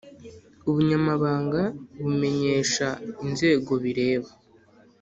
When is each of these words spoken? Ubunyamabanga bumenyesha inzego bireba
Ubunyamabanga 0.69 1.61
bumenyesha 2.01 2.87
inzego 3.25 3.71
bireba 3.83 4.29